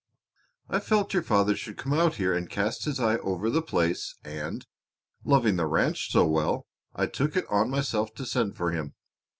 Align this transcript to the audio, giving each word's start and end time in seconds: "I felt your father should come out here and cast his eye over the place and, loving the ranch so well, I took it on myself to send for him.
"I 0.67 0.79
felt 0.79 1.13
your 1.13 1.21
father 1.21 1.55
should 1.55 1.77
come 1.77 1.93
out 1.93 2.15
here 2.15 2.33
and 2.33 2.49
cast 2.49 2.85
his 2.85 2.99
eye 2.99 3.17
over 3.17 3.51
the 3.51 3.61
place 3.61 4.15
and, 4.23 4.65
loving 5.23 5.57
the 5.57 5.67
ranch 5.67 6.11
so 6.11 6.25
well, 6.25 6.65
I 6.95 7.05
took 7.05 7.35
it 7.37 7.45
on 7.51 7.69
myself 7.69 8.11
to 8.15 8.25
send 8.25 8.57
for 8.57 8.71
him. 8.71 8.95